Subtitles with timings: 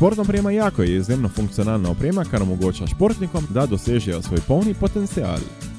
[0.00, 5.38] Športna oprema Jako je izjemno funkcionalna oprema, kar omogoča športnikom, da dosežejo svoj polni potencial.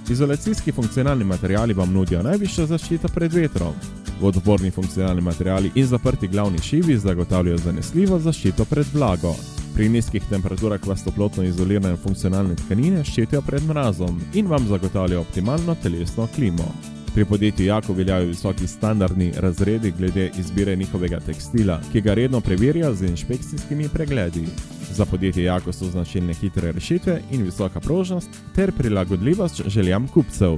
[0.10, 3.74] Izolacijski funkcionalni materiali vam nudijo najvišjo zaščito pred vetrom.
[4.20, 9.36] Vodoporni funkcionalni materiali in zaprti glavni šivi zagotavljajo zanesljivo zaščito pred vlago.
[9.74, 15.76] Pri nizkih temperaturah vas toplotno izolirane funkcionalne tkanine ščitijo pred mrazom in vam zagotavljajo optimalno
[15.83, 16.73] telesno klimo.
[17.14, 22.94] Pri podjetju Jako veljajo visoki standardni razredi glede izbire njihovega tekstila, ki ga redno preverjajo
[22.96, 24.46] z inšpekcijskimi pregledi.
[24.92, 30.58] Za podjetje Jako so značilne hitre rešitve in visoka prožnost ter prilagodljivost željam kupcev.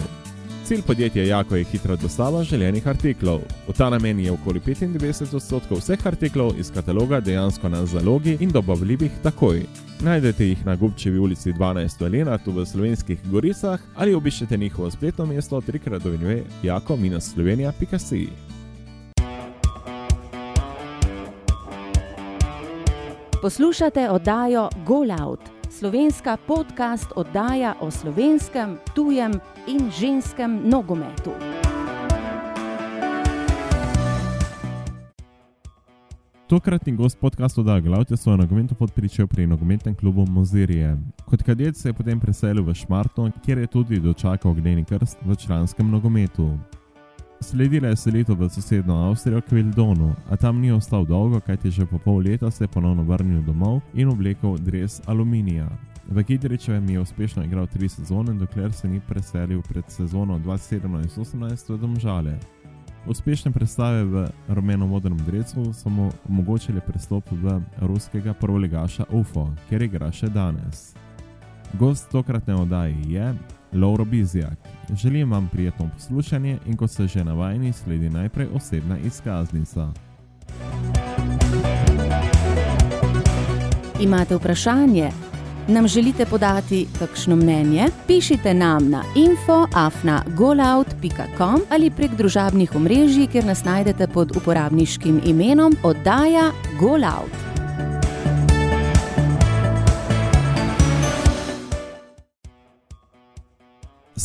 [0.65, 3.41] Cilj podjetja Jako je hitra dostava želenih artiklov.
[3.67, 8.49] V ta namen je okoli 95 odstotkov vseh artiklov iz kataloga dejansko na zalogi in
[8.49, 9.65] dobavljivih takoj.
[10.03, 15.25] Najdete jih na Gubčevi ulici 12 v Lenartu v slovenskih goricah ali obiščete njihovo spletno
[15.25, 18.27] mesto trikrat dovinjuje jako-slovenija.si.
[23.41, 31.52] Poslušate oddajo Golout, slovenska podcast oddaja o slovenskem, tujem in ženskem nogometu.
[36.53, 40.97] Tokratni gost podkastu Da Glavte svojo nogometno pot pričel pri nogometnem klubu Mozirije.
[41.25, 45.35] Kot kadet se je potem preselil v Šmarton, kjer je tudi dočakal ognjeni krst v
[45.35, 46.57] članskem nogometu.
[47.41, 51.85] Sledila je selitev v sosednjo Avstrijo k Vildonu, a tam ni ostal dolgo, kajti že
[51.85, 55.69] po pol leta se je ponovno vrnil domov in oblekel dres aluminija.
[56.09, 61.77] V Kidričevem je uspešno igral tri sezone, dokler se ni preselil pred sezono 2017-2018 v
[61.77, 62.37] Domžale.
[63.03, 70.07] Uspešne predstave v rumeno-modrem drecu so mu omogočile prestop v ruskega prvoligaša UFO, kjer igra
[70.11, 70.95] še danes.
[71.75, 73.33] Gost tokratne oddaje je
[73.73, 74.55] Lauro Bizjak.
[74.95, 79.91] Želim vam prijetno poslušanje in kot ste že navajeni, sledi najprej osebna izkaznica.
[83.99, 85.32] Imate vprašanje?
[85.67, 87.85] Nam želite podati kakšno mnenje?
[88.07, 96.51] Pišite nam na info.afna.golout.com ali prek družabnih omrežij, kjer nas najdete pod uporabniškim imenom oddaja
[96.79, 97.52] Golout.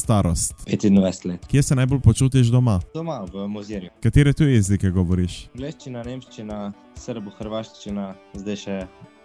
[0.08, 0.54] Starost.
[0.66, 1.46] 25 let.
[1.46, 2.80] Kje se najbolj počutiš doma?
[2.94, 3.90] Doma v Mozirju.
[4.02, 5.34] Katere tuje jezike govoriš?
[5.52, 6.60] Angleščina, nemščina,
[6.96, 8.06] srbo-hrvaščina,
[8.40, 8.76] zdaj še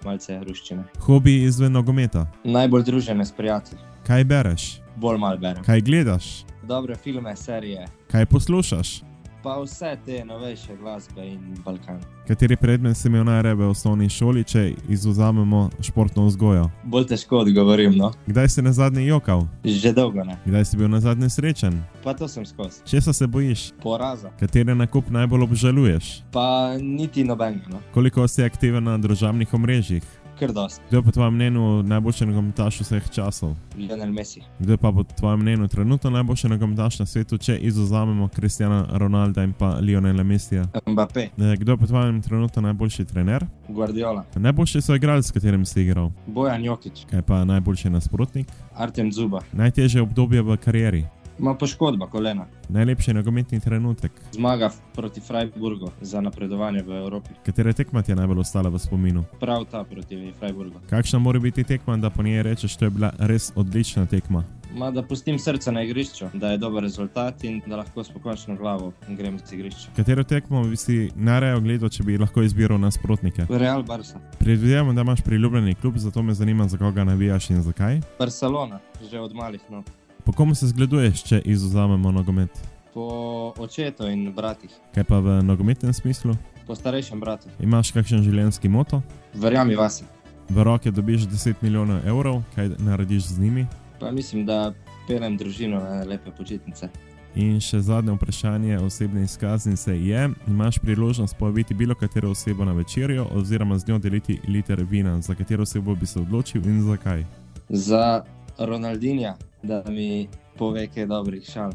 [0.03, 0.83] malce ruščine.
[1.05, 2.25] Hobi izven nogometa.
[2.43, 3.79] Najbolj družene s prijatelji.
[4.03, 4.67] Kaj bereš?
[4.99, 5.63] Bolj mal berem.
[5.63, 6.29] Kaj gledaš?
[6.67, 8.97] Dobre filme, serije, Kaj poslušaš?
[9.43, 11.99] Pa vse te novejše glasbe in Balkan.
[12.27, 16.69] Kateri predmet si imel najraje v osnovni šoli, če izuzamemo športno vzgojo?
[16.83, 18.13] Bolj težko odgovorim, no.
[18.27, 19.43] Kdaj si na zadnje jokal?
[19.63, 20.37] Že dolgo ne.
[20.45, 21.83] Kdaj si bil na zadnje srečen?
[22.03, 22.79] Pa to sem skozi.
[22.87, 23.71] Česa se bojiš?
[23.83, 24.31] Poraza.
[24.39, 26.23] Kateri nakup najbolj obžaluješ?
[26.31, 27.83] Pa niti nobenega, no.
[27.93, 30.22] Koliko si aktiven na družabnih omrežjih?
[30.43, 30.81] Kar dosti.
[30.87, 33.55] Kdo je po tvojem mnenju najboljši nogometaš vseh časov?
[33.77, 34.41] Lionel Messi.
[34.59, 39.43] Kdo je pa po tvojem mnenju trenutno najboljši nogometaš na svetu, če izuzamemo Kristjana Ronalda
[39.43, 40.65] in pa Lionela Messija?
[40.87, 41.29] Mbappé.
[41.57, 43.45] Kdo je po tvojem trenutno najboljši trener?
[43.69, 44.25] Guardiola.
[44.35, 46.11] Najboljši so igralci, s katerim si igral.
[46.27, 47.05] Bojan Jokič.
[47.09, 48.47] Kaj pa najboljši nasprotnik?
[48.75, 49.39] Artem Zuba.
[49.53, 51.05] Najtežje obdobje v karieri.
[51.39, 52.45] Ma poškodba kolena.
[52.69, 54.11] Najlepši nogometni trenutek.
[54.31, 57.29] Zmaga proti Freiburgu za napredovanje v Evropi.
[57.45, 59.23] Katera tekma ti je najbolj ostala v spominu?
[59.39, 60.79] Prav ta proti Freiburgu.
[60.89, 64.43] Kakšna mora biti tekma, da po njej rečeš, da je bila res odlična tekma?
[64.75, 68.55] Ma da pustim srce na igrišču, da je dober rezultat in da lahko s pokončno
[68.55, 69.89] glavo grem z igrišča.
[69.95, 73.45] Katero tekmo bi si najraje ogledal, če bi lahko izbiral nasprotnike?
[73.49, 74.19] Real Barca.
[74.39, 78.01] Predvidevam, da imaš priljubljeni klub, zato me zanima, za koga navijaš in zakaj.
[78.19, 78.79] Barcelona,
[79.11, 79.85] že od malih nog.
[80.25, 82.49] Po komu se zgleduješ, če izuzamemo nogomet?
[82.93, 86.35] Po očetu in bratih, Kaj pa v nogometnem smislu?
[86.67, 87.49] po starejšem bratu.
[87.59, 89.01] Imaš kakšen življenjski moto?
[89.33, 90.05] Verjami vase.
[90.49, 93.65] V roke dobiš 10 milijonov evrov, kaj narediš z njimi?
[93.99, 94.73] Pa mislim, da
[95.07, 96.87] pelem družino na lepe počitnice.
[97.35, 103.27] In še zadnje vprašanje osebne izkaznice je: imaš priložnost povabiti bilo katero osebo na večerjo,
[103.35, 107.25] oziroma z njo deliti liter vina, za katero osebo bi se odločil in zakaj?
[107.69, 108.23] Za
[108.59, 110.27] Ronaldinja, da mi
[110.57, 111.71] pove kaj dobrih šal.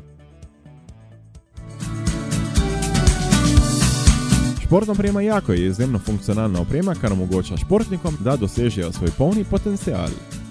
[4.62, 10.08] Športna oprema Jako je izjemno funkcionalna oprema, kar omogoča športnikom, da dosežejo svoj polni potencial.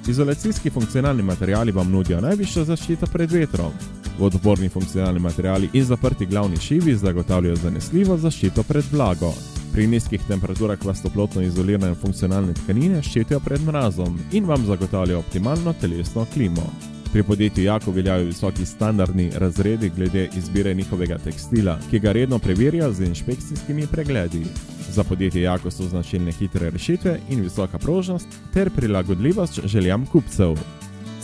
[0.07, 3.71] Izolacijski funkcionalni materiali vam nudijo najvišjo zaščito pred vetrom.
[4.19, 9.33] Vodoporni funkcionalni materiali in zaprti glavni šivi zagotavljajo zanesljivo zaščito pred vlago.
[9.73, 15.73] Pri nizkih temperaturah vas toplotno izolirane funkcionalne tkanine ščitijo pred mrazom in vam zagotavljajo optimalno
[15.81, 16.96] telesno klimo.
[17.13, 22.93] Pri podjetju Jako veljajo visoki standardni razredi glede izbire njihovega tekstila, ki ga redno preverjajo
[22.93, 24.45] z inšpekcijskimi pregledi.
[24.89, 30.57] Za podjetje Jako so značilne hitre rešitve in visoka prožnost ter prilagodljivost željam kupcev.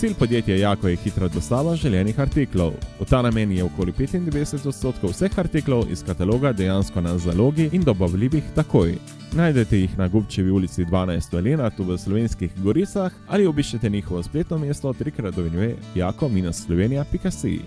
[0.03, 2.73] Cilj podjetja Jako je hitra dostava želenih artiklov.
[2.99, 7.83] V ta namen je okoli 95 odstotkov vseh artiklov iz kataloga dejansko na zalogi in
[7.83, 8.97] dobavljivih takoj.
[9.31, 14.57] Najdete jih na Gubčevi ulici 12 v Lenartu v slovenskih Goricah ali obiščete njihovo spletno
[14.57, 17.59] mesto trikrat dovinjuje jako-slovenija.si.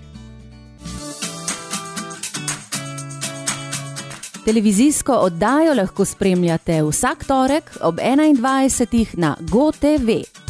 [4.44, 9.06] Televizijsko oddajo lahko spremljate vsak torek ob 21.
[9.16, 10.45] na GoTV.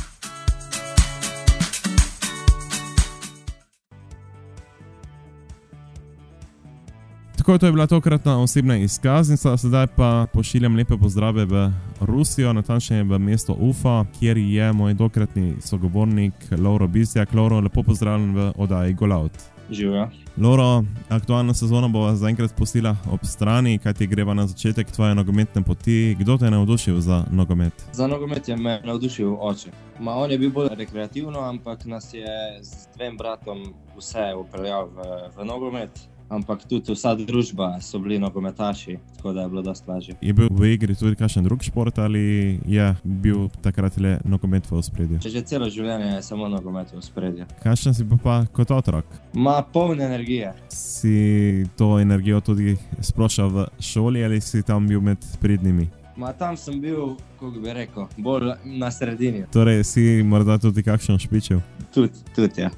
[7.47, 11.71] Tako to je bila tokratna osebna izkaznica, sedaj pa pošiljam lepe pozdrave v
[12.01, 17.35] Rusijo, natančneje v mesto Ufa, kjer je moj dokratni sogovornik Lauro Bizjak.
[17.35, 19.33] Lauro, lepo pozdravljen v oddaji Golaut.
[19.71, 20.09] Živijo.
[20.37, 25.63] Loro, aktualna sezona bo zaenkrat pustila ob strani, kaj ti greva na začetek tvoje nogometne
[25.63, 26.17] poti.
[26.19, 27.87] Kdo te je navdušil za nogomet?
[27.93, 29.71] Za nogomet je me navdušil oče.
[30.01, 35.03] Ma on je bil bolj rekreativno, ampak nas je z dvem bratom vse upeljal v,
[35.37, 40.15] v nogomet ampak tudi vsa družba so bili nogometaši, tako da je bilo dosta lažje.
[40.21, 44.79] Je bil v igri tudi kakšen drug šport ali je bil takrat le nogomet v
[44.79, 45.21] ospredju?
[45.23, 47.47] Če že celo življenje je samo nogomet v ospredju.
[47.63, 49.05] Kakšen si pa, pa kot otrok?
[49.35, 50.55] Ma poln energije.
[50.73, 55.89] Si to energijo tudi sprošal v šoli ali si tam bil med pridnimi?
[56.17, 59.45] Ma tam sem bil, kako bi rekel, bolj na sredini.
[59.53, 61.61] Torej, si morda tudi kakšen špičev?
[61.93, 62.71] Tudi, tudi ja.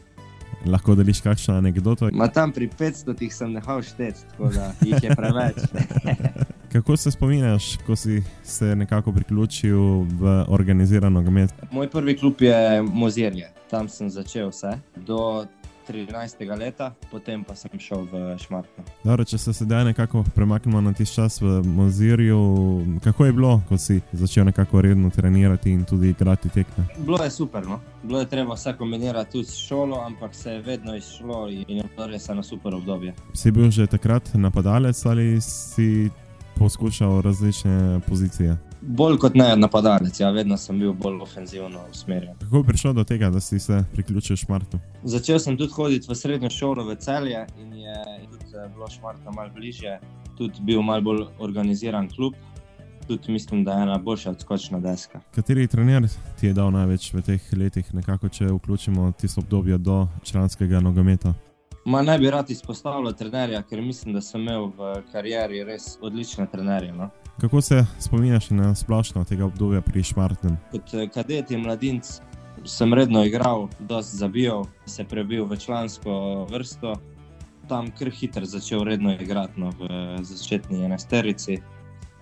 [0.66, 2.10] Lahko deliš kakšno anegdoto?
[2.12, 5.56] Ma tam pri 500 sem nehal šteti, tako da jih je preveč.
[6.72, 11.54] Kako se spominjaš, ko si se nekako priključil v organiziran nogomet?
[11.70, 14.74] Moj prvi klub je Mozirje, tam sem začel vse.
[14.96, 15.46] Do
[15.88, 16.58] 13.
[16.58, 18.84] leta, potem pa sem šel v Šmartno.
[19.04, 22.40] Dobro, če se sedaj nekako premaknemo na tisti čas v Mozirju,
[23.04, 26.84] kako je bilo, ko si začel nekako redno trenirati in tudi igrati tekme?
[26.98, 27.80] Bilo je super, no?
[28.02, 31.84] bilo je treba vse kombinirati tudi s šolo, ampak se je vedno izšlo in je
[31.96, 33.14] bilo res eno super obdobje.
[33.34, 36.10] Si bil že takrat napadalec ali si
[36.58, 38.67] poskušal različne pozicije?
[38.80, 42.36] Bolj kot ne napadalec, ja, vedno sem bil bolj ofenzivno usmerjen.
[42.40, 44.78] Kako je prišlo do tega, da si se priključil Šmartu?
[45.04, 47.96] Začel sem tudi hoditi v srednjo šolo v celje in je
[48.30, 49.98] tudi eh, bilo Šmarta malo bliže,
[50.38, 52.34] tudi bil malo bolj organiziran klub.
[53.08, 55.20] Tudi mislim, da je ena boljša odskočna deska.
[55.34, 56.08] Kateri trener
[56.40, 61.32] ti je dal največ v teh letih, nekako, če vključimo tisto obdobje do članskega nogometa?
[61.88, 66.44] Ma ne bi rad izpostavljal trenerja, ker mislim, da sem imel v karieri res odlične
[66.52, 66.92] trenerje.
[66.92, 67.08] No?
[67.40, 70.58] Kako se spominjaš na splošno tega obdobja pri Šmartnem?
[70.72, 72.10] Kot eh, kadet in mladinec
[72.68, 76.18] sem redno igral, dosti zabijal, se prebil v člansko
[76.50, 76.92] vrsto,
[77.68, 79.88] tam kar hitro začel redno igrati no, v
[80.20, 81.56] začetni enesterici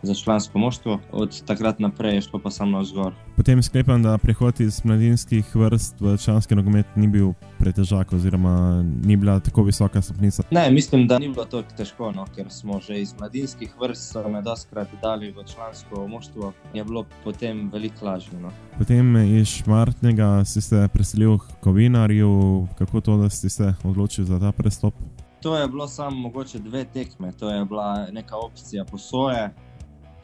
[0.02, 3.14] za člansko moštvo, od takrat naprej je šlo pa samo vzgor.
[3.36, 9.16] Potem sklepam, da prehod iz mladinskih vrst v članski nogomet ni bil pretežak, oziroma ni
[9.16, 10.42] bila tako visoka stopnica.
[10.50, 14.28] Ne, mislim, da ni bilo tako težko, no, ker smo že iz mladinskih vrst so
[14.28, 18.38] me doskrat dali v člansko moštvo, je bilo potem veliko lažje.
[18.40, 18.50] No.
[18.78, 24.40] Potem iz Šmartnega si se preselil k Kovinarju, kako to, da si se odločil za
[24.40, 24.94] ta prestop?
[25.42, 29.50] To je bilo samo mogoče dve tekme, to je bila neka opcija posoje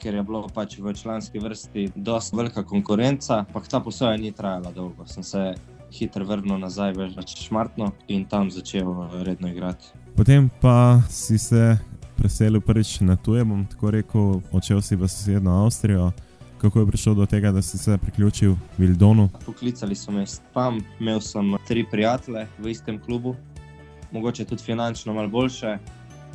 [0.03, 4.73] ker je bilo pač v članski vrsti precej velika konkurenca, ampak ta posoja ni trajala
[4.75, 5.07] dolgo.
[5.07, 5.55] Sem se
[5.93, 8.89] hitro vrnil nazaj v Šmartno in tam začel
[9.23, 9.93] redno igrati.
[10.17, 11.79] Potem pa si se
[12.17, 16.11] preselil prvič na tuje, bom tako rekel, odšel si v sosednjo Avstrijo.
[16.59, 19.29] Kako je prišlo do tega, da si se priključil Vildonu?
[19.47, 23.35] Poklicali so me tam, imel sem tri prijatelje v istem klubu,
[24.13, 25.79] mogoče tudi finančno malo boljše,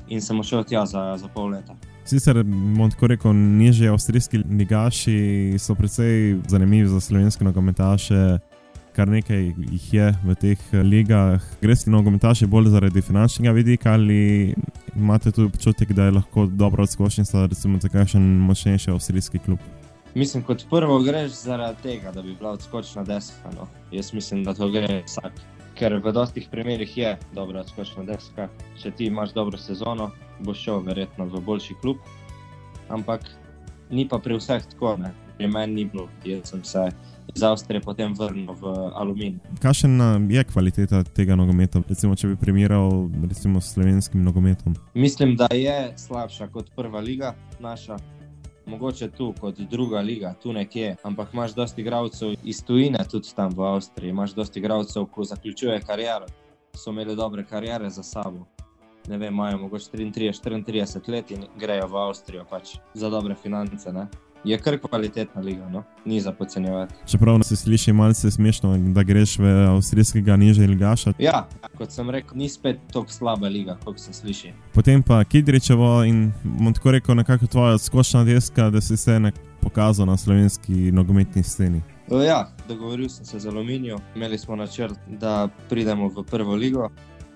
[0.10, 1.76] in sem odšel tja za, za pol leta.
[2.08, 2.38] Sicer,
[2.78, 8.38] bom tako rekel, nižji avstrijski ligaši so precej zanimivi za slovenske nogometaše,
[8.96, 11.44] kar nekaj jih je v teh ligah.
[11.62, 14.54] Greš ti nogometaši bolj zaradi finančnega vidika ali
[14.96, 19.60] imate tudi občutek, da je lahko dobra odskočnica recimo, za kakšen močnejši avstrijski klub?
[20.16, 23.52] Mislim, kot prvo greš zaradi tega, da bi bila odskočna deska.
[23.60, 23.68] No.
[23.92, 25.57] Jaz mislim, da to gre vsak.
[25.78, 28.48] Ker v dostih primerih je dobra odskočna deska.
[28.82, 30.10] Če ti imaš dobro sezono,
[30.42, 32.02] bo šel verjetno v boljši klub.
[32.90, 33.28] Ampak
[33.94, 35.14] ni pa pri vseh tako, ne.
[35.38, 36.90] pri meni ni bilo, jaz sem se
[37.36, 39.40] iz Avstrije potem vrnil v Aluminij.
[39.62, 44.76] Kakšna je kvaliteta tega nogometa, recimo, če bi primerjal s slovenskim nogometom?
[44.94, 48.00] Mislim, da je slabša kot prva liga naša.
[48.68, 53.56] Mogoče tu kot druga liga, tu nekje, ampak imaš dosti igralcev iz tujine, tudi tam
[53.56, 54.12] v Avstriji.
[54.12, 56.28] Imaš dosti igralcev, ko zaključuje kariero,
[56.76, 58.46] so imeli dobre kariere za sabo
[59.08, 63.92] ne vem, imajo mogoče 33-34 let in grejo v Avstrijo pač za dobre finance.
[63.92, 64.08] Ne?
[64.44, 65.84] Je kar kvalitetna liga, no?
[66.06, 66.94] ni za podcenjevati.
[67.06, 71.14] Čeprav se sliši malce smešno, da greš v avstrijskega nižje ligaša.
[71.20, 74.54] Ja, kot sem rekel, ni spet tako slaba liga, kot se sliši.
[74.74, 79.36] Potem pa Kidričevo in bom tako rekel, nekako tvoja skočna deska, da si se nek
[79.62, 81.82] pokazal na slovenski nogometni sceni.
[82.28, 86.90] Ja, dogovoril sem se z Aluminijo, imeli smo načrt, da pridemo v prvo ligo.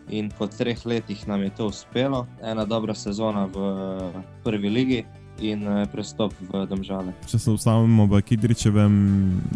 [0.09, 3.59] In po treh letih nam je to uspelo, ena dobra sezona v
[4.43, 5.03] prvi ligi,
[5.41, 7.13] in eh, prestop v Domžale.
[7.27, 8.93] Če se ustavimo v Kidričevem,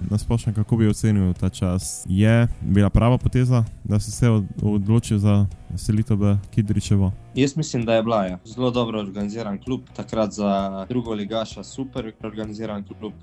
[0.09, 2.05] nasplošno, kako bi ocenil ta čas?
[2.09, 4.29] Je bila prava poteza, da si se
[4.61, 5.45] odločil za
[5.77, 7.11] selitev v Kidričevo?
[7.35, 8.37] Jaz mislim, da je bila ja.
[8.45, 13.13] zelo dobro organiziran klub, takrat za drugo ligaša, super organiziran klub.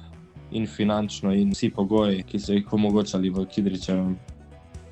[0.53, 4.19] In finančno, in vsi pogoji, ki so jih omogočali v Kidričevem,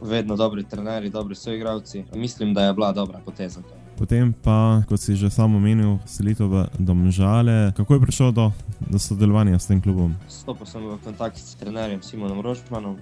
[0.00, 2.04] vedno dobri trenerji, dobri soigravci.
[2.14, 3.60] Mislim, da je bila dobra poteza.
[4.00, 7.76] Potem pa, kot si že sam omenil, selitev v Domžale.
[7.76, 8.48] Kako je prišlo do,
[8.88, 10.16] do sodelovanja s tem klubom?
[10.24, 12.96] Stopil sem v kontakt s trenerjem Simonom Rožmanom.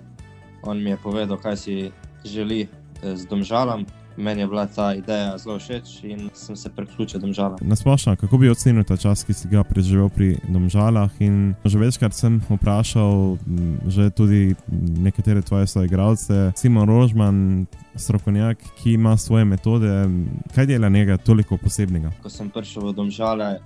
[0.67, 1.95] On mi je povedal, kaj si
[2.27, 3.87] želi eh, z Domžalom.
[4.19, 7.59] Meni je bila ta ideja zelo všeč in sem se priključil Domžalam.
[7.61, 11.11] Nasplošno, kako bi ocenil ta čas, ki si ga preživel pri Domžalah?
[11.23, 13.39] In že večkrat sem vprašal,
[13.87, 14.57] že tudi
[14.99, 20.11] nekatere tvoje soigralce, Simon Rožman, strokovnjak, ki ima svoje metode,
[20.55, 22.11] kaj dela njega toliko posebnega?
[22.23, 23.61] Ko sem prišel v Domžale,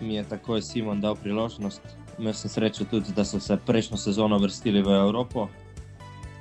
[0.00, 1.84] mi je takoj Simon dal priložnost.
[2.18, 5.48] Imel sem srečo tudi, da so se prejšnjo sezono vrstili v Evropo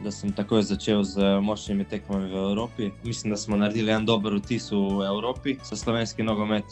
[0.06, 2.92] da sem takoj začel z močnimi tekmami v Evropi.
[3.04, 6.66] Mislim, da smo naredili en dober vtis v Evropi, za slovenski nogomet.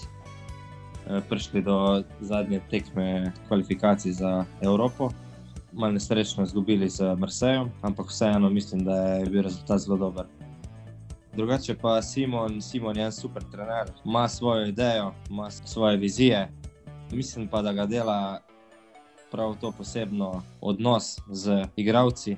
[1.10, 5.10] Eh, prišli do zadnje tekme kvalifikacij za Evropo,
[5.72, 10.26] malo nesrečno izgubili z Marsejem, ampak vseeno mislim, da je bil rezultat zelo dober.
[11.34, 16.52] Drugače pa Simon, Simon je en super trener, ima svojo idejo, ima svoje vizije.
[17.12, 18.40] Mislim pa, da ga dela
[19.32, 22.38] prav to posebno odnos z igravci,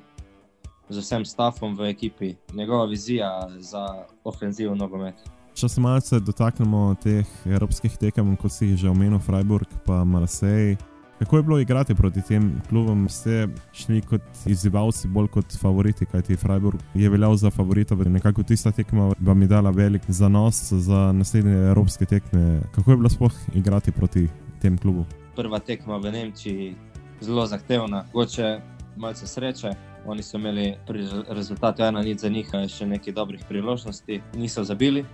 [0.90, 5.16] z vsem stafom v ekipi, njegova vizija za ofenzivo nogomet.
[5.56, 10.78] Če se malce dotaknemo teh evropskih tekem, kot si jih že omenil, Freiburg in Marseille.
[11.20, 13.08] Kako je bilo igrati proti tem klubom?
[13.10, 18.72] Ste šli kot izzivalci, bolj kot favoriti, kajti Freiburg je veljal za favorita, nekako tista
[18.72, 22.62] tekma vam je dala velik zanos za naslednje evropske tekme.
[22.76, 24.28] Kako je bilo sploh igrati proti
[24.62, 25.06] tem klubu?
[25.36, 26.76] Prva tekma v Nemčiji,
[27.22, 28.60] zelo zahtevna, mogoče
[28.98, 29.72] malce sreče.
[30.06, 35.06] Oni so imeli pri rezultatu ena nič za njih, še nekaj dobrih priložnosti, niso zabili.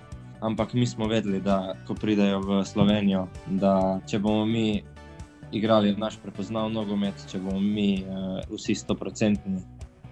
[0.41, 4.83] Ampak mi smo vedeli, da ko pridejo v Slovenijo, da če bomo mi
[5.51, 9.61] igrali naš prepoznav nogomet, če bomo mi uh, vsi 100-odstotni,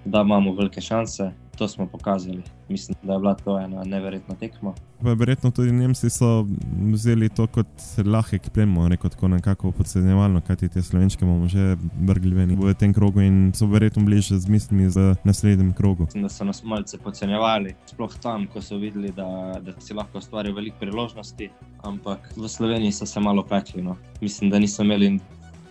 [0.05, 2.42] da imamo velike šanse to smo pokazali.
[2.70, 4.74] Mislim, da je bila to ena neverjetna tekma.
[5.01, 6.46] Verjetno tudi Nemci so
[6.94, 7.68] vzeli to kot
[8.06, 12.94] lahek plen, rekel tako nekako podcenjevalno, kajti te slovenčke bomo že vrgli ven v tem
[12.94, 16.04] krogu in so verjetno bliže z mislimi za naslednjem krogu.
[16.04, 20.18] Mislim, da so nas malce podcenjevali, sploh tam, ko so videli, da, da si lahko
[20.24, 21.50] ustvarijo veliko priložnosti,
[21.84, 23.84] ampak v Sloveniji so se malo pekli.
[23.84, 23.98] No.
[24.22, 25.20] Mislim, da niso imeli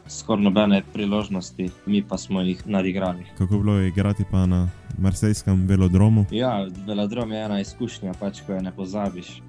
[0.08, 3.26] skoraj nobene priložnosti, mi pa smo jih nadigrali.
[3.38, 6.26] Kako je bilo igrati pa na marsejskem velodromu?
[6.30, 9.42] Ja, velodrom je ena izkušnja, pač ko je ne pozabiš.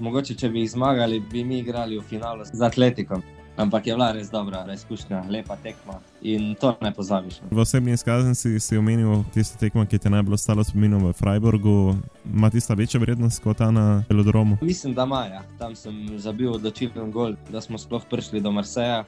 [0.00, 3.22] Mogoče, če bi jih zmagali, bi mi igrali v finalu z Atletikom.
[3.56, 7.42] Ampak je bila res dobra izkušnja, lepa tekma in to ne pozabiš.
[7.50, 11.96] V osebni izkaznici si omenil tisto tekmo, ki ti je najbolj ostalo spomin v Freiburgu.
[12.24, 14.56] Ma tista večja vrednost kot ta na velodromu?
[14.62, 15.26] Mislim, da ima.
[15.26, 15.42] Ja.
[15.58, 19.04] Tam sem zabil odločilen gol, da smo sploh prišli do Marseja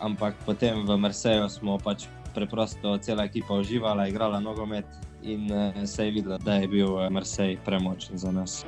[0.00, 4.84] ampak potem v Merceju smo pač preprosto cela ekipa uživala, igrala nogomet
[5.22, 8.64] in uh, se je videlo, da je bil eh, Mersej premočen za nas.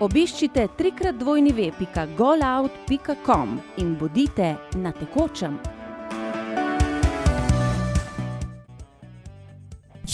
[0.00, 5.73] Obiščite trikrat dvojni web.golout.com in bodite na tekočem.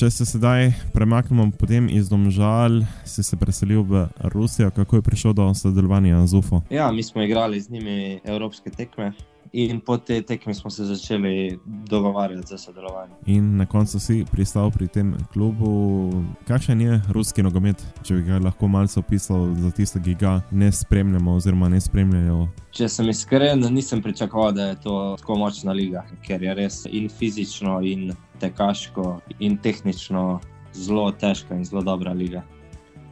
[0.00, 1.50] Če se sedaj premaknemo
[1.92, 6.62] iz Domžal, si se preselil v Rusijo, kako je prišel do sodelovanja z UFO?
[6.70, 9.12] Ja, mi smo igrali z njimi evropske tekme.
[9.52, 13.12] In po tej tekmi smo se začeli dogovarjati za sodelovanje.
[13.26, 16.24] In na koncu si pristal pri tem klubu.
[16.48, 20.72] Kakšen je ruski nogomet, če bi ga lahko malce opisal za tiste, ki ga ne
[20.72, 22.48] spremljamo, oziroma ne spremljajo?
[22.72, 27.12] Če sem iskren, nisem pričakoval, da je to tako močna liga, ker je res in
[27.12, 30.40] fizično, in tekaško in tehnično
[30.72, 32.42] zelo težka in zelo dobra liga.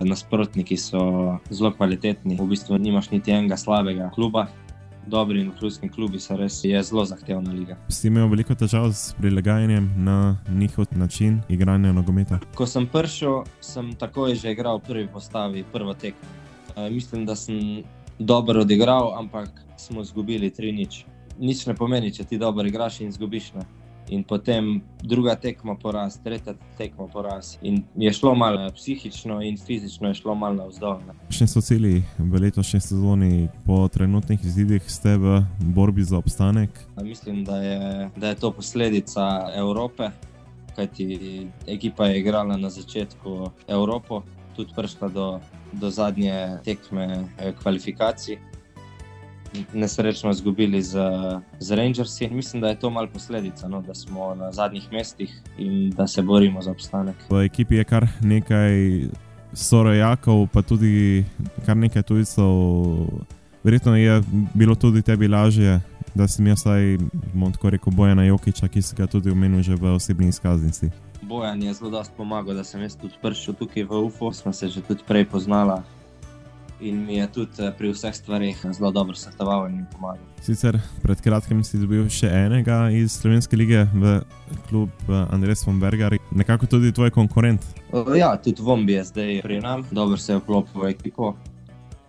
[0.00, 1.00] Nasprotniki so
[1.50, 4.46] zelo kvalitetni, v bistvu nimaš niti enega slabega kluba.
[5.08, 7.76] dobri in vrhunski klubi so res zelo zahtevna liga.
[7.88, 12.38] Si imel veliko težav s prilagajanjem na njihov način igranja nogometa?
[12.54, 16.28] Ko sem prišel, sem takoj že igral v prvi postavi, prvo tekmo.
[16.76, 17.82] E, mislim, da sem
[18.18, 21.04] dobro odigral, ampak smo izgubili 3-0.
[21.38, 23.52] Nič ne pomeni, če ti dobro igraš in izgubiš.
[23.54, 23.64] Ne?
[24.08, 27.56] In potem druga tekma poraz, tretja tekma poraz.
[27.62, 31.00] In je šlo malo psihično in fizično, je šlo malo navzdol.
[31.26, 36.70] Kakšni so cilji v letošnji sezoni, po trenutnih izidih ste v borbi za obstanek?
[37.02, 40.10] Mislim, da je, da je to posledica Evrope,
[40.76, 44.22] kajti ekipa je igrala na začetku Evropo,
[44.56, 45.40] tudi prišla do,
[45.72, 48.38] do zadnje tekme eh, kvalifikacij
[49.72, 50.98] nesrečno izgubili z,
[51.58, 52.28] z Rangersi.
[52.28, 56.22] Mislim, da je to malo posledica, no, da smo na zadnjih mestih in da se
[56.22, 57.16] borimo za obstanek.
[57.30, 58.72] V ekipi je kar nekaj
[59.52, 61.24] sorojakov, pa tudi
[61.66, 62.44] kar nekaj tujcev.
[63.64, 64.22] Verjetno je
[64.54, 65.80] bilo tudi tebi lažje,
[66.14, 66.98] da si imel vsaj,
[67.52, 70.90] tako rekoč, Bojana Jokiča, ki si ga tudi omenil že v osebni izkaznici.
[71.22, 74.68] Bojan je zelo dosto pomagal, da sem jaz tudi prišel tukaj v UFO, smo se
[74.68, 75.82] že tudi prej poznala
[76.80, 80.22] in mi je tudi eh, pri vseh stvarih zelo dobro svetoval in pomagal.
[80.42, 84.20] Sicer pred kratkim si dobil še enega iz Slovenske lige v
[84.68, 87.64] klub eh, Andres von Berger, nekako tudi tvoj konkurent.
[88.16, 91.34] Ja, tudi Vombi je zdaj pri nas, dobro se je vklopil v ekipo.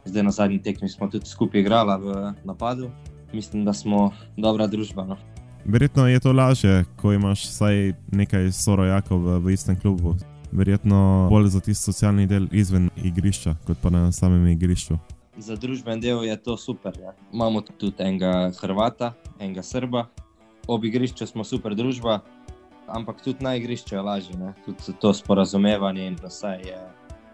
[0.05, 2.89] Zdaj na zadnji tekmi smo tudi skupaj igrali v napadu.
[3.33, 5.05] Mislim, da smo dobra družba.
[5.05, 5.17] No.
[5.65, 10.15] Verjetno je to lažje, ko imaš vsaj nekaj sorojakov v, v istem klubu
[10.51, 14.97] verjetno bolj za tisti socialni del izven igrišča, kot pa na samem igrišču.
[15.37, 16.93] Za družben del je to super.
[16.99, 17.13] Ja.
[17.33, 20.05] Imamo tudi enega Hrvata, enega Srba.
[20.67, 22.19] Ob igrišču smo super družba,
[22.87, 24.37] ampak tudi na igrišču je lažje.
[24.37, 24.53] Ne?
[24.65, 26.77] Tudi to sporazumevanje in vse je,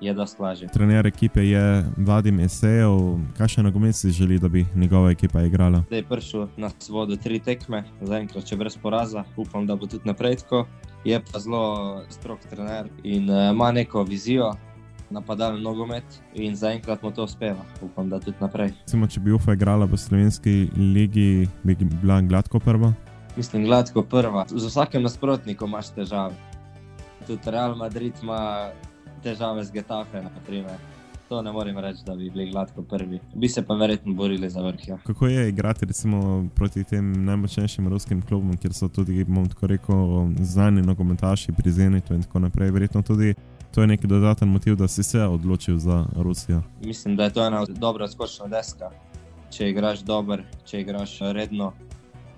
[0.02, 0.68] je dosti lažje.
[0.74, 3.18] Trener ekipe je Vadim Esejev.
[3.38, 5.84] Kakšne nogomet si želi, da bi njegova ekipa igrala?
[5.88, 9.24] Zdaj je prišel na svodo tri tekme, zaenkrat če brez poraza.
[9.38, 10.68] Upam, da bo tudi naprej tako
[11.06, 14.54] je pa zelo strok trener in uh, ima neko vizijo.
[15.10, 18.72] Napadalni nogomet in zaenkrat mu to uspeva, upam, da tudi naprej.
[18.88, 22.90] Recimo, če bi UFO igrala v slovenski ligi, bi bila gladko prva?
[23.38, 24.48] Mislim, gladko prva.
[24.50, 26.34] Z vsakim nasprotnikom imaš težave.
[27.28, 28.72] Tudi Real Madrid ima
[29.24, 30.82] težave z Getafe, naprimer
[31.30, 33.20] to ne morem reči, da bi bili gladko prvi.
[33.34, 34.88] Bi se pa verjetno borili za vrh.
[34.88, 34.98] Ja.
[34.98, 40.28] Kako je igrati recimo, proti tem najmočnejšim ruskim klubom, kjer so tudi, bom tako rekel,
[40.40, 42.72] znani nogometaši, prizemljeni in tako naprej.
[42.72, 43.34] Verjetno tudi
[43.76, 46.62] to je neki dodaten motiv, da si se odločil za Rusijo.
[46.84, 48.90] Mislim, da je to ena dobra skočna deska.
[49.52, 51.74] Če igraš dobro, če igraš redno,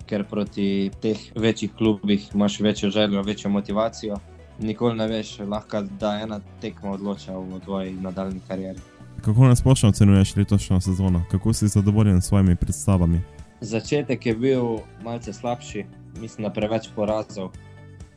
[0.06, 4.16] ker proti teh večjih klubih imaš večjo željo, večjo motivacijo
[4.58, 8.80] nikoli ne veš, lahko da ena tekma odloča v tvoji nadaljni karieri.
[9.24, 11.24] Kako nas splošno ocenjuješ letošnjo sezono?
[11.30, 13.20] Kako si zadovoljen s svojimi predstavami?
[13.60, 14.62] Začetek je bil
[15.02, 15.84] malce slabši,
[16.20, 17.50] mislim, da preveč porazov.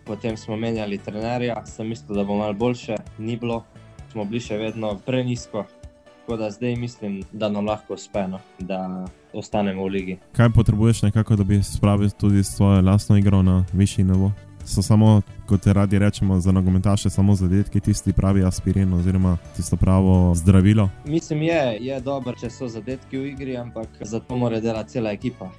[0.06, 3.64] Potem smo menjali trenerja, sem mislil, da bo malo boljše, ni bilo,
[4.12, 5.66] smo bili še vedno prenisko.
[6.20, 10.18] Tako da zdaj mislim, da nam lahko uspe, no, da ostanemo v ligi.
[10.38, 14.32] Kaj potrebuješ nekako, da bi spravil tudi svojo lastno igro na višji nivo?
[14.66, 20.36] So samo, kot radi rečemo, za nogometaše, samo zadetki, tisti pravi aspirin oziroma tisto pravo
[20.36, 20.90] zdravilo.
[21.06, 25.12] Mislim, je, je dobro, če so zadetki v igri, ampak za to mora delati cela
[25.12, 25.50] ekipa.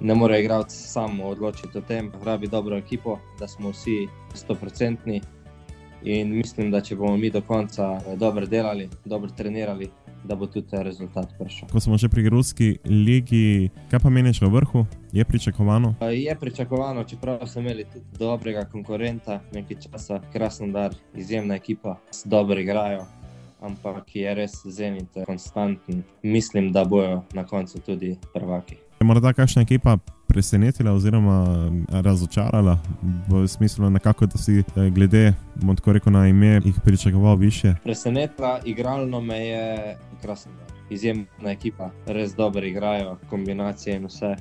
[0.00, 5.20] Ne more igrati samo odločiti o tem, rabi dobro ekipo, da smo vsi 100-odstotni.
[6.02, 9.90] In mislim, da če bomo mi do konca dobro delali, dobro trenirali,
[10.24, 11.68] da bo tudi ta rezultat prišel.
[11.68, 14.86] Ko smo že pri Ruski ligi, kaj pa meniš v vrhu?
[15.12, 15.94] Je pričakovano?
[16.12, 22.60] Je pričakovano, čeprav smo imeli tudi dobrega konkurenta, nekaj časa, krasen dar, izjemna ekipa, dobro
[22.60, 23.06] igrajo.
[23.62, 26.02] Ampak je res zenit, konstanten.
[26.22, 28.76] Mislim, da bojo na koncu tudi prvaki.
[29.00, 29.98] Je morda kakšna ekipa
[30.32, 32.78] presenetila oziroma razočarala,
[33.28, 35.34] v smislu, nekako, da si eh, glede
[35.86, 37.74] rekel, na ime jih pričakoval više?
[37.84, 40.52] Presenetila, igralno me je krasno.
[40.90, 44.36] Izjemna ekipa, res dobro igrajo, kombinacije in vse.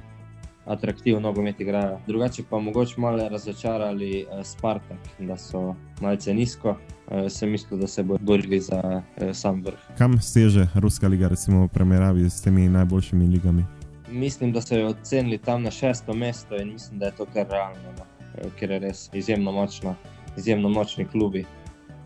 [0.65, 1.99] Atraktivno nogomet igrajo.
[2.07, 6.77] Drugače pa mogoče malo razočarali eh, Spartak, da so malce nizko.
[7.11, 9.01] Eh, sem mislil, da se bodo borili za
[9.33, 9.79] sam vrh.
[9.97, 13.65] Kam seže Ruska liga, recimo v primerjavi s temi najboljšimi ligami?
[14.11, 17.47] Mislim, da so jo ocenili tam na šesto mesto in mislim, da je to kar
[17.49, 18.03] realno, no.
[18.37, 19.95] Eh, ker je res izjemno močna,
[20.37, 21.45] izjemno močni klubi.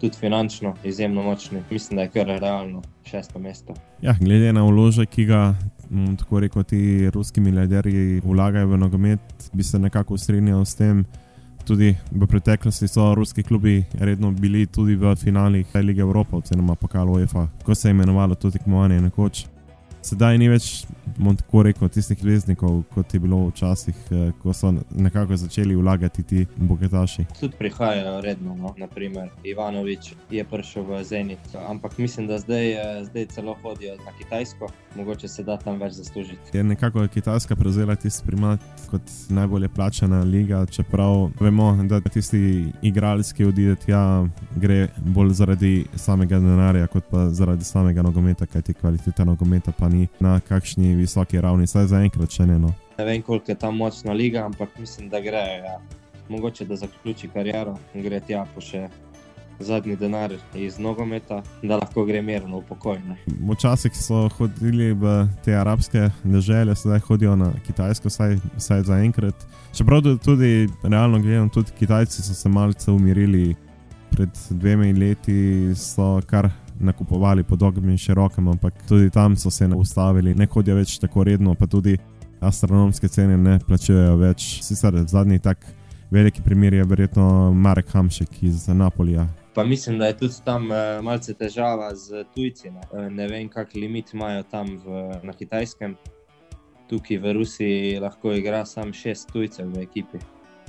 [0.01, 3.73] Tudi finančno izjemno močni, mislim, da je kar realno šesto mesto.
[4.01, 5.55] Ja, glede na uložek, ki ga
[6.19, 11.05] tako rekoč ti ruski milijardi vlagajo v nogomet, bi se nekako strinjal s tem.
[11.65, 17.13] Tudi v preteklosti so ruski klubi redno bili tudi v finalih Lige Evrope, oziroma pokalo
[17.13, 19.45] UEFA, ko se je imenovalo tudi tekmovanje nekoč
[20.05, 20.85] sedaj ni več,
[21.17, 26.23] bom tako rekel, tistih zvezdnikov, kot je bilo včasih, eh, ko so nekako začeli vlagati
[26.23, 27.25] ti bogataši.
[27.39, 28.73] Tudi prihajajo redno, no?
[28.77, 34.11] naprimer Ivanovič je prišel v Zenit, ampak mislim, da zdaj, eh, zdaj celo hodijo na
[34.19, 36.57] Kitajsko, mogoče se da tam več zaslužiti.
[36.57, 38.59] Je nekako Kitajska prevzela tisti primat
[38.91, 45.73] kot najbolje plačana liga, čeprav vemo, da tisti igralec, ki odide tja, gre bolj zaradi
[45.95, 51.41] samega denarja, kot pa zaradi samega nogometa, kajti kvaliteta nogometa pa ni na kakšni visoki
[51.41, 52.59] ravni, saj zaenkrat še ne.
[52.61, 52.73] No.
[52.97, 55.45] Ne vem, koliko je tam močna liga, ampak mislim, da gre.
[55.65, 55.79] Ja.
[56.29, 58.87] Mogoče da zaključi kariero in gre tja po še
[59.59, 62.99] zadnji denar iz nogometa, da lahko gre mirno v pokoj.
[63.51, 65.13] Včasih so hodili v
[65.45, 69.47] te arabske države, zdaj hodijo na Kitajsko, vsaj, vsaj zaenkrat.
[69.73, 73.55] Čeprav tudi realno gledano, tudi Kitajci so se malce umirili.
[74.11, 79.67] Pred dvemi leti so kar nakupovali po dolgem in širokem, ampak tudi tam so se
[79.75, 81.97] ustavili, ne hodijo več tako redno, pa tudi
[82.39, 84.47] astronomske cene ne plačujejo več.
[84.63, 85.65] Sicer zadnji tak
[86.11, 89.27] veliki primer je verjetno Marek Hamšek iz Napolija.
[89.55, 92.71] Pa mislim, da je tudi tam uh, malce težava z tujci.
[92.71, 95.95] Ne, uh, ne vem, kakšen limit imajo tam v, na kitajskem.
[96.89, 100.19] Tukaj v Rusiji lahko igra samo šest tujcev v ekipi.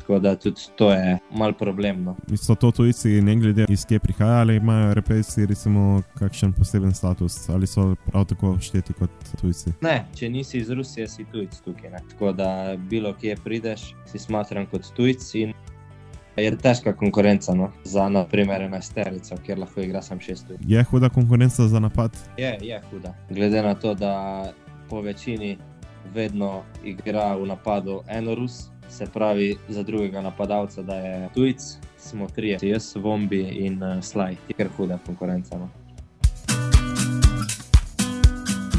[0.06, 2.16] Tako da tudi to je malo problemno.
[2.36, 7.48] So to tujci, ne glede iz kje prihajajo, ali imajo repejci, recimo, kakšen poseben status,
[7.48, 9.72] ali so prav tako šteti kot tujci?
[9.80, 11.90] Ne, če nisi iz Rusije, si tujci tukaj.
[11.90, 11.98] Ne.
[12.10, 15.48] Tako da bilo kje prideš, si smatran kot tujci.
[16.36, 17.72] Je težka konkurenca no?
[17.84, 20.52] za, na primer, enajsterico, kjer lahko igra samo šest.
[20.60, 22.14] Je huda konkurenca za napad?
[22.38, 23.14] Je, je huda.
[23.30, 24.44] Glede na to, da
[24.88, 25.58] po večini
[26.14, 32.28] vedno igra v napadu eno Rus, se pravi za drugega napadalca, da je tujec, smo
[32.28, 35.58] tri, jaz, Vombi in uh, Slaj, ker huda konkurenca.
[35.58, 35.68] No.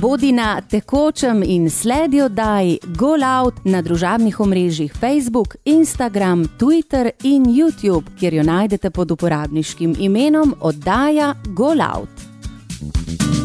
[0.01, 7.45] Bodi na tekočem in sledi oddaj Go Out na družabnih omrežjih Facebook, Instagram, Twitter in
[7.45, 13.36] YouTube, kjer jo najdete pod uporabniškim imenom oddaja Go Out.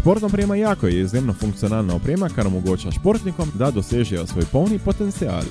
[0.00, 5.42] Športna oprema Jako je izjemno funkcionalna oprema, kar omogoča športnikom, da dosežejo svoj polni potencial.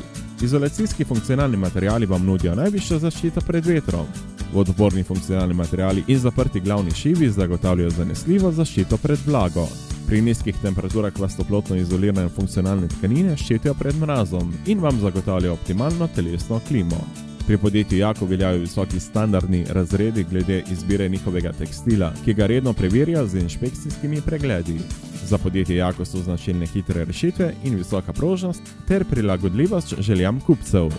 [0.41, 4.07] Izolacijski funkcionalni materiali vam nudijo najvišjo zaščito pred vetrom.
[4.53, 9.67] Vodoporni funkcionalni materiali in zaprti glavni šivi zagotavljajo zanesljivo zaščito pred vlago.
[10.07, 16.09] Pri nizkih temperaturah vas toplotno izolirane funkcionalne tkanine ščitijo pred mrazom in vam zagotavljajo optimalno
[16.15, 17.28] telesno klimo.
[17.49, 23.25] Pri podjetju Jako veljajo visoki standardni razredi glede izbire njihovega tekstila, ki ga redno preverja
[23.25, 24.77] z inšpekcijskimi pregledi.
[25.25, 30.91] Za podjetje Jako so značilne hitre rešitve in visoka prožnost ter prilagodljivost željam kupcev.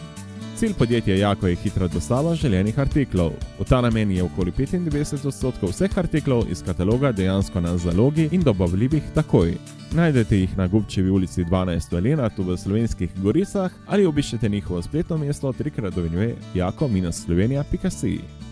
[0.61, 3.31] Cilj podjetja Jako je hitra dostava željenih artiklov.
[3.61, 8.43] V ta namen je okoli 95 odstotkov vseh artiklov iz kataloga dejansko na zalogi in
[8.43, 9.55] dobavljivih takoj.
[9.93, 15.19] Najdete jih na Gubčevi ulici 12 v Lenartu v slovenskih goricah ali obiščete njihovo spletno
[15.19, 18.50] mesto trikrat do vinjuje jako-slovenija.si.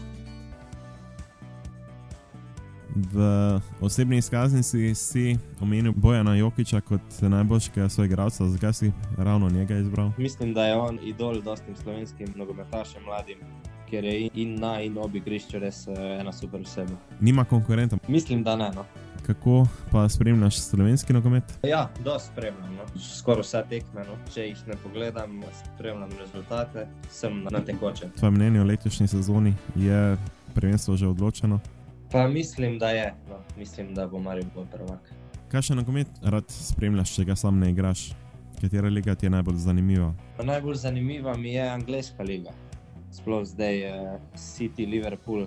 [2.94, 3.20] V
[3.81, 10.11] osebni izkaznici si omenil Bojana Jokiča kot najboljšega svojega igralca, zakaj si ravno njega izbral?
[10.18, 13.38] Mislim, da je on idol dostim slovenskim nogometašem mladim.
[13.90, 16.92] Ker je in na in obi igrišču res eh, ena super oseba.
[17.20, 17.96] Nima konkurenta.
[18.09, 18.70] Mislim, da ne.
[18.74, 18.85] No.
[19.27, 21.44] Kako pa spremljaš slovenski nogomet?
[21.62, 22.74] Ja, dosti spremljam.
[22.74, 23.01] No.
[23.01, 24.05] Skoraj vse tekme.
[24.05, 24.16] No.
[24.35, 25.40] Če jih ne pogledam,
[25.74, 28.11] spremljam rezultate, sem na tekočem.
[28.11, 30.16] Tvoje mnenje o letošnji sezoni je
[30.55, 31.61] prvenstvo že odločeno?
[32.12, 33.14] Pa mislim, da je.
[33.29, 33.37] No.
[33.57, 35.12] Mislim, da bo Marijo bolj prvak.
[35.49, 38.11] Kaj še nogomet rad spremljaš, če ga sam ne igraš?
[38.61, 40.11] Katera liga ti je najbolj zanimiva?
[40.37, 42.53] Pa najbolj zanimiva mi je angliška liga.
[43.12, 43.92] Sploh zdaj je
[44.37, 45.47] City, Liverpool,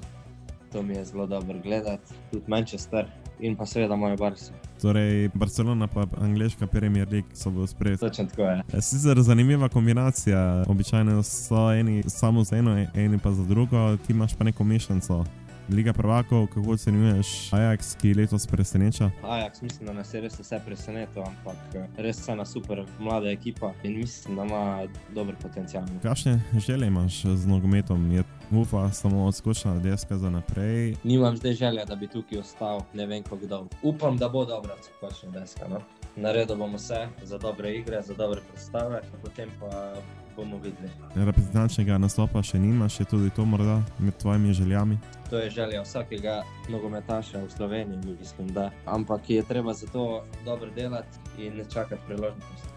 [0.72, 4.54] to mi je zelo dobro gledati, tudi Manchester in pa seveda moje barce.
[4.82, 7.98] Torej, Barcelona pa angliška Premier League so v spredju.
[7.98, 8.82] Točno tako je.
[8.82, 10.64] Sicer zanimiva kombinacija.
[10.68, 15.24] Običajno so eni samo za eno, eni pa za drugo, ti imaš pa neko mešanico.
[15.72, 19.10] Liga prvakov, kako ocenjuješ Ajax, ki letos preseneča?
[19.24, 21.56] Ajax, mislim, da nas je res vse presenetilo, ampak
[21.98, 25.84] res je ena super mlada ekipa in mislim, da ima dober potencial.
[26.04, 28.12] Kakšne želje imaš z nogometom?
[28.12, 30.96] Je ufa samo odskočna deska za naprej?
[31.04, 33.70] Nimam zdaj želja, da bi tukaj ostal, ne vem kako dolgo.
[33.84, 35.68] Upam, da bo dobra odskočna deska.
[35.70, 35.80] No?
[36.16, 39.94] Naredili bomo vse za dobre igre, za dobre predstave, potem pa
[40.36, 40.90] bomo videli.
[41.16, 44.98] Reprezentančnega nastopa še nimaš, je tudi to morda med tvojimi željami?
[45.30, 48.72] To je želja vsakega nogometaša v Sloveniji, mislim, da.
[48.86, 52.68] Ampak je treba za to dobro delati in ne čakati priložnosti.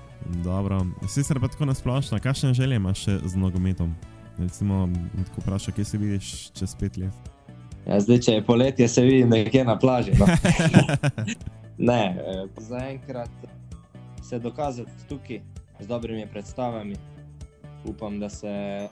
[0.45, 3.95] Dobro, sicer pa tako nasplošno, kakšne želje imaš z nogometom?
[4.39, 4.89] Recimo,
[5.35, 7.35] ko vprašaš, kje si vidiš čez pet let.
[7.87, 10.15] Ja, zdaj, če je poletje, se vidi nekje na plaži.
[10.19, 10.27] No.
[11.79, 13.31] ne, eh, zaenkrat
[14.23, 15.41] se dokazati tukaj
[15.81, 16.97] z dobrimi predstavami.
[17.85, 18.89] Upam, da se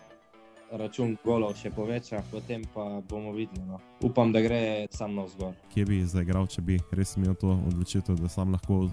[0.72, 3.64] račun golov še poveča, potem pa bomo videli.
[3.68, 3.80] No.
[4.00, 5.54] Upam, da gre sam na vzgor.
[5.74, 8.86] Kje bi zaigral, če bi res imel to odločitev, da sam lahko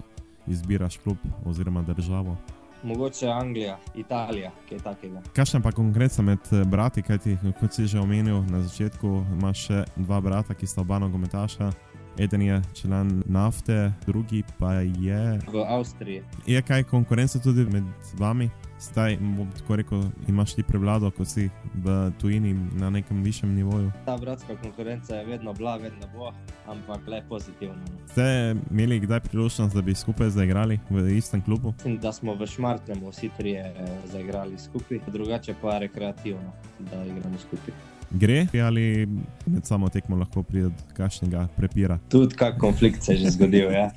[0.48, 2.36] izbiraš klub oziroma državo?
[2.82, 5.20] Mogoče Anglija, Italija, kaj takega.
[5.36, 9.84] Kakšna pa konkurenca med eh, brati, kajti kot si že omenil na začetku, imaš še
[9.96, 11.70] dva brata, ki sta oba nogometaša.
[12.18, 15.38] Eden je član nafte, drugi pa je.
[15.52, 16.22] V Avstriji.
[16.46, 17.84] Je kaj konkurence tudi med
[18.18, 18.50] vami?
[18.80, 19.18] Zdaj,
[19.58, 23.92] tako rekel, imaš ti prevlado, ko si v tujini na nekem višjem nivoju.
[24.04, 26.32] Ta bratska konkurenca je vedno bila, vedno bo,
[26.66, 27.74] ampak le pozitivno.
[27.74, 28.08] no.
[28.08, 31.72] Ste imeli kdaj priložnost, da bi skupaj zaigrali v istem klubu?
[31.76, 37.38] Mislim, da smo v Šmartnemu vsi trije eh, zaigrali skupaj, drugače pa rekreativno, da igramo
[37.38, 37.99] skupaj.
[38.10, 39.06] Gre ali
[39.46, 41.98] med samo tekmo lahko pride do kakšnega prepira?
[42.08, 43.70] Tudi kak konflikt se je že zgodil.
[43.72, 43.90] Ja.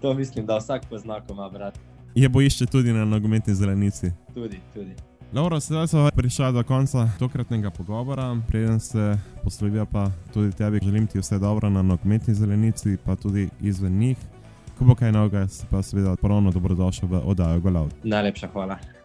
[0.00, 1.78] To mislim, da vsak pozna, ko ima brat.
[2.14, 4.10] Je bojišče tudi na nogometni zelenici.
[4.34, 4.94] Tudi, tudi.
[5.32, 8.36] Dobro, sedaj smo prišli do konca tokratnega pogovora.
[8.48, 13.48] Preden se poslovijo, pa tudi tebi želim ti vse dobro na nogometni zelenici, pa tudi
[13.60, 14.16] izven njih.
[14.78, 17.90] Ko bo kaj novega, si pa seveda ponovno dobrodošel v oddajo Golav.
[18.04, 18.95] Najlepša hvala.